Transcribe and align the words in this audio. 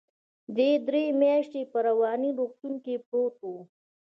دى 0.57 0.69
درې 0.87 1.03
مياشتې 1.21 1.61
په 1.71 1.77
رواني 1.87 2.29
روغتون 2.39 2.73
کې 2.83 2.95
پروت 3.07 3.37
و. 3.43 3.53